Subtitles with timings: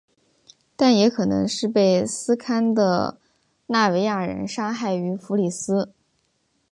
[0.75, 3.19] 但也可能是被斯堪的
[3.67, 5.93] 纳维亚人杀害于福里斯。